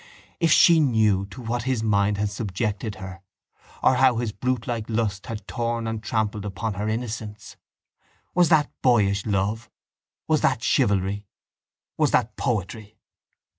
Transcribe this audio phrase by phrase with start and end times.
[0.39, 3.21] If she knew to what his mind had subjected her
[3.83, 7.55] or how his brutelike lust had torn and trampled upon her innocence!
[8.33, 9.69] Was that boyish love?
[10.27, 11.27] Was that chivalry?
[11.99, 12.97] Was that poetry?